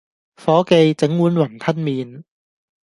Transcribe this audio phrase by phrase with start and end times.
[0.35, 2.23] 伙記，整碗雲吞麵